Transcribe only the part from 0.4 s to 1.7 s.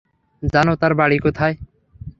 জানো তার বাড়ি কোথায়?